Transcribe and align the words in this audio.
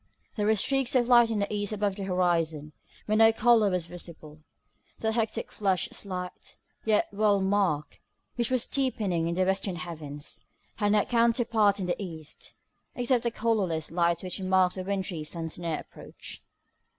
There 0.35 0.47
were 0.47 0.55
streaks 0.55 0.95
of 0.95 1.07
light 1.07 1.29
in 1.29 1.37
the 1.37 1.53
east 1.53 1.71
above 1.71 1.95
the 1.95 2.05
horizon, 2.05 2.73
but 3.05 3.19
no 3.19 3.31
colour 3.31 3.69
was 3.69 3.85
visible. 3.85 4.39
That 4.97 5.13
hectic 5.13 5.51
flush 5.51 5.89
slight, 5.91 6.55
yet 6.85 7.07
well 7.13 7.39
marked 7.39 7.99
which 8.35 8.49
was 8.49 8.65
deepening 8.65 9.27
in 9.27 9.35
the 9.35 9.45
western 9.45 9.75
heavens, 9.75 10.39
had 10.77 10.93
no 10.93 11.05
counterpart 11.05 11.79
in 11.79 11.85
the 11.85 12.01
east, 12.01 12.55
except 12.95 13.21
the 13.21 13.29
colourless 13.29 13.91
light 13.91 14.23
which 14.23 14.41
marked 14.41 14.73
the 14.73 14.83
wintry 14.83 15.23
sun's 15.23 15.59
near 15.59 15.77
approach. 15.77 16.41